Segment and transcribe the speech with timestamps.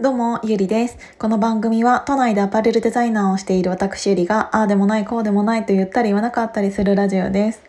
[0.00, 0.96] どうも、ゆりです。
[1.18, 7.60] この番組は都内でアパレルデザイナーをしている私ゆりが、ああでもないこうでもないと言ったり言わなかったりするラジオです。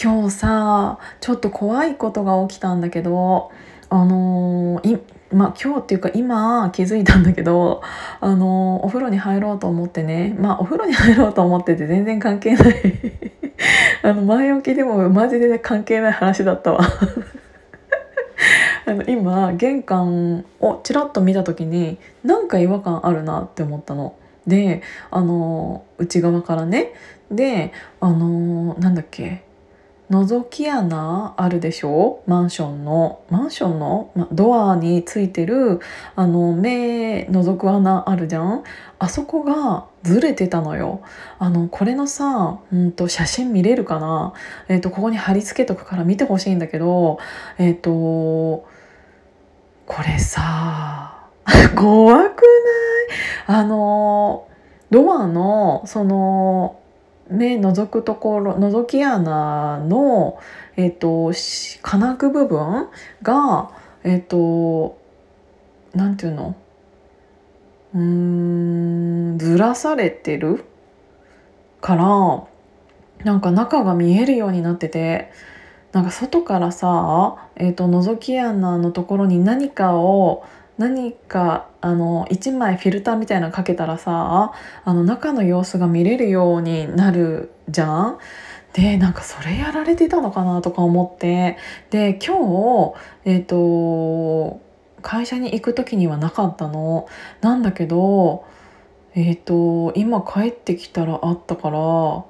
[0.00, 3.50] 今日さ、ちょっと怖いことが起きたんだけど、
[3.88, 5.00] あのー、
[5.32, 7.82] まあ、今日っていうか今気づいたんだけど、
[8.20, 12.74] あのー、お風呂に入ろうと思ってね、まあお風呂に入ろうと思ってて全然関係ない
[14.04, 16.80] あの前置きでもマジで関係ない話だったわ
[18.86, 24.16] あの今玄関をちらっと見た時になんか違和感あるなって思ったの。
[24.46, 26.92] であの内側からね。
[27.30, 29.44] であのなんだっけ。
[30.08, 32.22] 覗き穴あるでしょ？
[32.28, 33.24] マンションの。
[33.28, 35.80] マンションの、ま、ドアについてる
[36.14, 38.62] あの目覗く穴あるじゃん？
[39.00, 41.00] あそこがずれてたのよ。
[41.40, 44.32] あのこれのさ、うんと、写真見れるかな、
[44.68, 47.18] えーと、ここに貼り付けとくから見てほしいんだけど
[47.58, 48.64] えっ、ー、と
[49.86, 51.28] これさ
[51.76, 53.58] 怖くない？
[53.58, 54.48] あの
[54.90, 56.80] ドアのその
[57.28, 60.38] 目覗くところ覗き穴の、
[60.76, 61.32] えーと、
[61.82, 62.88] 金具部分
[63.22, 63.70] が
[64.04, 64.96] えっ、と
[65.94, 66.54] なんていうの？
[67.94, 70.64] うーんずらされてる
[71.80, 75.30] からなんか中が見えるようになってて
[75.92, 80.44] なんか外からさ、えーと、覗き穴のところに何かを
[80.78, 84.52] 何かあの1枚フィルターみたいなのかけたらさ
[84.84, 88.18] あの中の様子が見れるようになるじゃん。
[88.74, 91.56] でなんかそれやられてたのかなとか思って
[91.88, 94.60] で今日えっ、ー、と
[95.00, 97.08] 会社に行く時にはなかったの。
[97.40, 98.44] なんだけど
[99.14, 102.24] えっ、ー、と今帰ってきたらあったから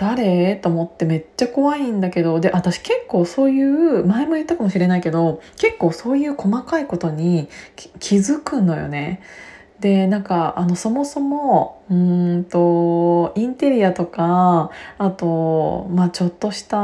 [0.00, 0.56] 誰？
[0.56, 2.40] と思ってめっちゃ怖いんだけど。
[2.40, 7.50] で私結構そういう前も言ったかもしれないけど結構そういう細かいことに
[7.98, 9.20] 気づくのよね。
[9.80, 16.76] でなんかあのそもそもうんとインテリアとかあと、まあ、ちょっとした、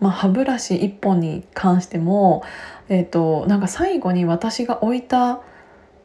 [0.00, 2.44] まあ、歯ブラシ1本に関しても、
[2.88, 5.40] えーと、なんか最後に私が置いた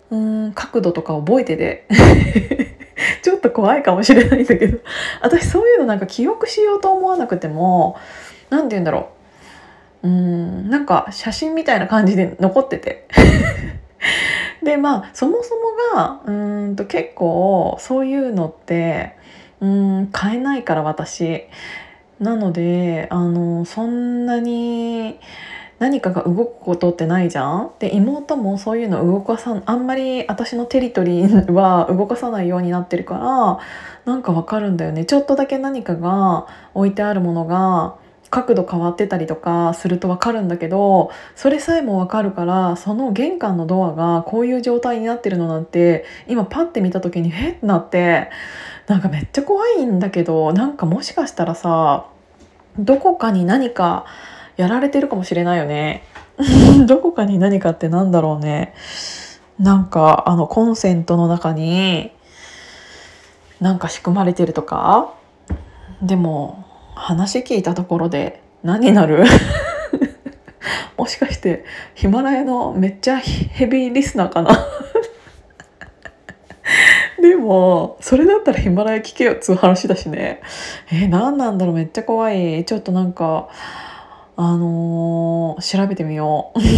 [0.10, 2.78] うん角度とか覚えてて。
[3.22, 4.80] ちょっと怖いかもしれないんだけど。
[5.22, 7.98] 私そういうのなんか記憶しようと思わなくても
[8.50, 9.10] 何て言うんだろ
[10.04, 10.08] う。
[10.08, 13.08] うんなんか写真みたいな感じで残ってて。
[14.64, 15.62] でまあそもそも
[15.96, 19.16] がうんと結構そういうのって
[19.60, 21.48] うん買えないから私。
[22.20, 25.20] なのであのそんなに
[25.82, 27.72] 何かが動くことってないじゃん？
[27.80, 33.60] で妹もそういうの動かさあんまり私のテリトリーは動かさないようになってるから
[34.06, 35.06] なんかわかるんだよね。
[35.06, 37.96] ちょっとだけ何かが置いてあるものが
[38.30, 48.30] 角度変わってたりとかするとわかるんだけどそれさえもわかるからその玄関のドアがこういう状態になってるのなんて今パッて見た時にへってなって
[48.88, 52.06] なんかめっちゃ怖いんだけどなんかもしかしたらさ
[52.80, 54.06] どこかに何か
[54.62, 56.04] やられてるかもしれないよね。
[56.88, 58.74] どこかに何かってなんだろうね。
[59.60, 62.12] なんかあのコンセントの中に
[63.60, 65.14] なんか仕組まれてるとか？
[66.02, 69.24] でも話聞いたところで何になる？
[70.98, 74.52] もしかしてヒマラヤのめっちゃヘビーリスナーかな？
[77.22, 80.42] でもそれだったらヒマラヤ聞けよっつう話だしね。
[80.92, 81.76] えー、何なんだろう？
[81.76, 82.66] めっちゃ怖い。
[82.66, 83.50] ちょっとなんか
[84.36, 86.60] あのー、調べてみよう。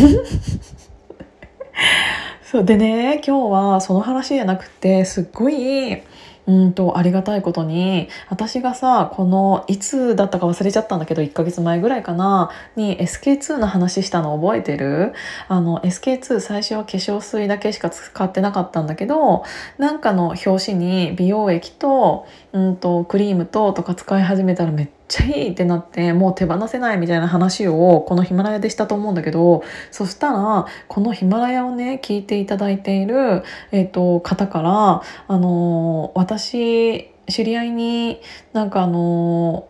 [2.43, 6.03] そうでね今日はその話じゃなくてすっごい
[6.45, 15.13] うんとありがたいことに私がさこのいつだったか忘れちゃったんだけど1ヶ月前ぐらいかなに SK2 の話したの覚えてる？
[15.47, 19.45] あの SK2 最初は化粧水だけしか使ってなかったんだけど
[19.77, 38.21] なんかの表紙に美容液と,、うんとクリームととか使い始めたらめっちゃいいってなってもう手放せないみたいな話をこのヒマラヤでしたと思うんだけどそしたらこのヒマラヤをね聞いていただいている、えーと、方からあの私知り合いに
[38.53, 39.67] なんかあの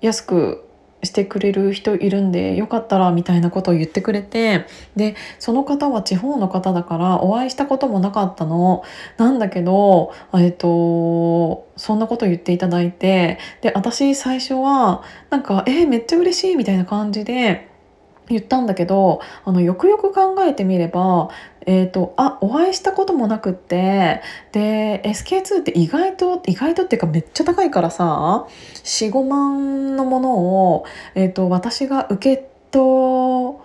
[0.00, 0.64] 安く
[1.02, 4.66] してくれる人いるんでよかったらみたいなことを言ってくれて
[4.96, 8.82] でその方は地方の方だからお会いしたこともなかったの。
[9.16, 17.69] なんだけど、えっと、そんなこと言っていただいてで私最初はなんか「えー、めっちゃ嬉しい」みたいな感じで
[18.30, 21.30] 言ったんだけどあのよくよく考えてみれば、
[21.66, 24.22] えーと、あお会いしたこともなくって
[24.52, 28.46] で SK2 って意外と意外とっていうかめっちゃ高いからさ
[28.84, 30.84] 45万のものを、
[31.14, 33.56] えーと、私が受け取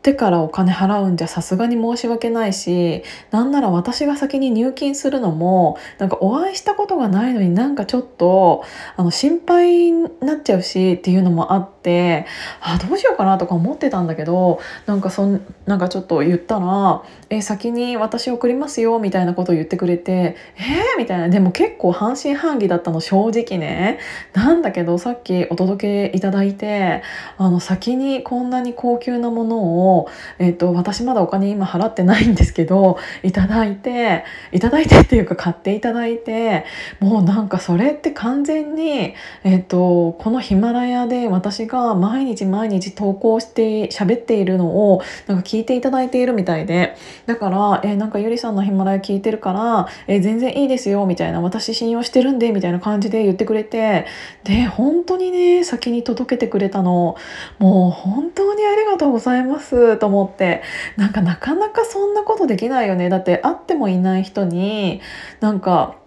[0.00, 8.64] ってからお金払うんじゃさすがに申し訳ないしなんなら私が先に入金するのもなんかお会いしたことがないのになんかちょっと
[8.96, 12.26] あの心配になっちゃうしっていうのもあってって
[12.60, 23.98] あどうしようかなとか思ってたんだけどなんかそんなんかちょっと言ったら「え先に私送りますよ」みたいなことを言ってくれて「えー?」みたいなでも結構半信半疑だったの正直ね
[24.34, 27.02] なんだけどさっきお届けいただいて
[27.38, 36.64] あの先にこんなに高級なものをえーと、私まだお金今払ってないんですけどいただいていただいてっていうか買っていただいて
[36.98, 46.96] もうなんかそれって完全に、えーと、このヒマラヤで私が毎日毎日投稿して喋っているのをなんか聞いていただいているみたいで。
[47.26, 54.06] だから「えー、なんかゆりさんのヒマラヤ聞いてるから、えー、全然いいですよ」みたいな「私信用してるんで」みたいな感じで言ってくれて。
[54.44, 57.16] で本当にね先に届けてくれたの。
[57.58, 59.96] もう本当にありがとうございます。
[59.98, 60.62] と思って。
[60.96, 63.08] なんかなかなかそんなことできないよね。
[63.08, 65.00] だって会ってもいない人に
[65.40, 65.99] なんか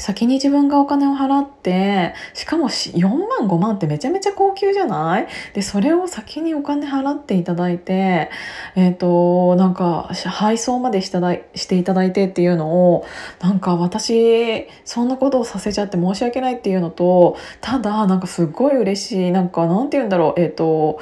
[0.00, 5.28] 先に自分がお金を払ってしかも4万5万ってめちゃめちゃ高級じゃない？
[5.54, 8.30] でそれを先にお金払っていただいて
[8.74, 13.06] えっ、ー、となんか配送までしただしていただいてっていうのを
[13.40, 20.98] なんか私そんなことをさせちゃって申し訳ないっていうのとただなんかすっごい嬉しいなんかなんて言うんだろうえっ、ー、と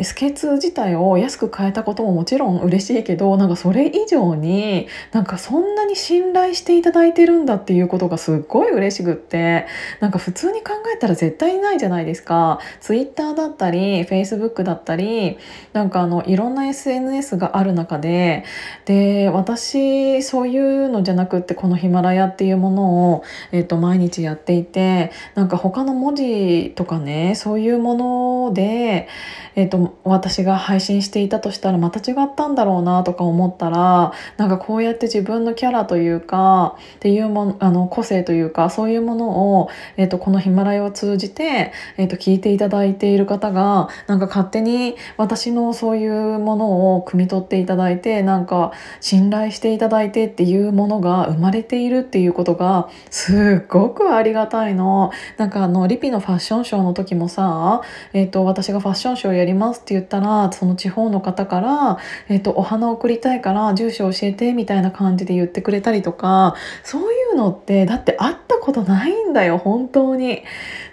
[0.00, 9.66] SK2 自体を安く買えたことももちろん嬉しいけどなんかそれ以上になんかそんなに信頼していただいてるんだっていうことがすっごい嬉しくって
[10.00, 12.58] なんか普通に考えたら絶対ないじゃないですか。
[12.80, 15.38] Twitter だったり Facebook だったり
[15.72, 18.44] なんかあのいろんな SNS がある中で
[18.84, 29.08] で私そういうのじゃなくってこのヒマラヤっていうものを、えー、と毎日やっていてなんか他の文字とかねそういうもので
[29.56, 55.10] えーと、私が配信していたとしたらまた違ったんだろうなとか思ったらなんかこうやって自分のキャラというかっていうもあの個性というかそういうものを、えーと、このヒマラヤを通じて、えーと、聞いていただいている方がなんか勝手に私のそういうものを汲み取っていただいてなんか信頼していただいてっていうものが生まれているっていうことがすっごくありがたいの。
[55.36, 57.82] なんかあのリピのファッションショーの時もさ、
[58.12, 61.98] えー、と私がファッションショーやりますって言ったらその地方の方から、
[62.28, 70.42] えーと、お花送りたいから住所教えてみたいな感じで言ってくれたりとかそういうのってだって会ったことないんだよ本当に。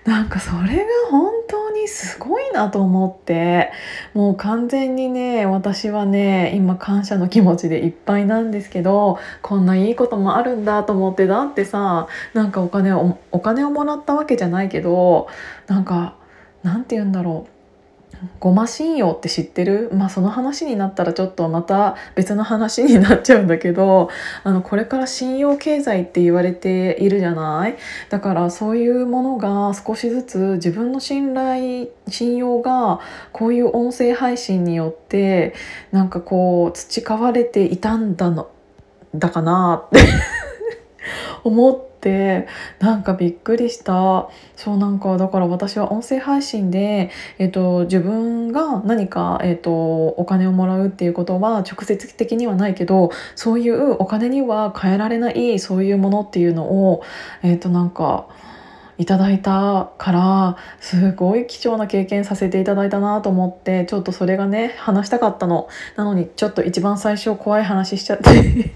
[0.07, 3.73] なんかそれが本当にすごいなと思って
[4.13, 15.27] もう完全にね私はね今感謝の気持ちでいっぱいなんですけどこんないいこともあるんだと思ってだってさなんかお金をお金をもらったわけじゃないけど
[15.67, 16.15] なんか
[16.63, 17.51] なんて言うんだろう
[18.39, 19.91] ごま信用って知ってる？
[19.93, 24.09] まあその話になったらちょっとまた別の話になっちゃうんだけど
[24.43, 27.75] あのこれから信用経済って言われているじゃない？
[28.09, 33.01] だからそういうものが少しずつ自分の信頼信用が
[33.33, 35.53] こういう音声配信によって
[35.91, 38.49] なんかこう培われていたんだの
[39.13, 39.99] だかなって
[41.43, 41.96] 思って。
[41.97, 42.47] って
[42.79, 44.29] なんかびっくりした。
[44.55, 47.09] そうなんかだから私は音声配信で、
[47.39, 57.03] えーと、自分が何か、えーと、お金をもらうっていうことは直接的にはないけどそういうお金には変えられないそういうものっていうのを、
[57.43, 58.27] えーとなんか
[58.99, 65.67] いただいたからすごい貴重な経験させていただいたなと思ってちょっとそれがね話したかったの。
[65.95, 68.73] なのにちょっと一番最初怖い話しちゃって。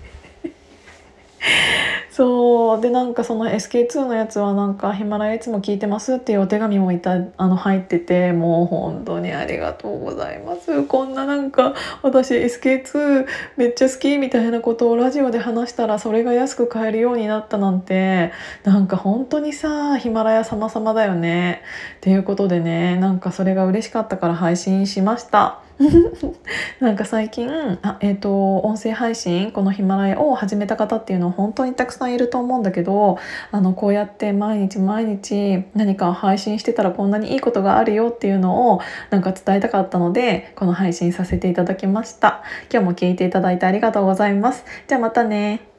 [2.11, 2.81] そう。
[2.81, 10.83] でなんかその SK2 のやつはなんか「ヒマラヤいつも聞いてます」っていうお手紙もいたあの入っててもう本当にありがとうございます。
[10.83, 13.25] こんななんか私 SK2
[13.55, 18.33] めっちゃ好きみたいなことをラジオで話したらそれが安く買えるようになったなんて
[18.65, 21.61] なんか本当にさヒマラヤ様々だよね。
[21.97, 25.59] っていうことでねなんかそれが嬉しかったから配信しました。
[26.79, 27.49] なんか最近
[27.81, 33.17] あ、えーと、音声配信このヒマラヤを始めた方っていうのは本当にたくさんいると思うんだけど
[33.51, 42.43] あのこうやって毎日毎日何か配信してたらこんなにいいことがあるよっていうのをなんか伝えたかったのでこの配信させていただきました。
[42.71, 44.65] 今日も聞いていただいてありがとうございます。
[44.87, 45.70] じゃあまたね。